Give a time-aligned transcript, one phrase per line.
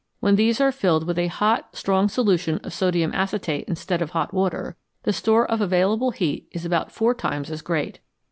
[0.19, 4.33] When these are filled with a hot, strong solution of sodium acetate instead of hot
[4.33, 7.99] water, the store of available heat is about four times as great.